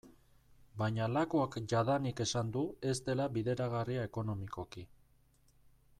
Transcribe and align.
Baina 0.81 1.09
Lakuak 1.17 1.57
jadanik 1.73 2.23
esan 2.25 2.49
du 2.57 2.65
ez 2.93 2.97
dela 3.11 3.29
bideragarria 3.39 4.09
ekonomikoki. 4.11 4.89